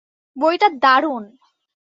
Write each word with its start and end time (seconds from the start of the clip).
বইটা 0.37 0.67
দারুণ। 0.83 1.23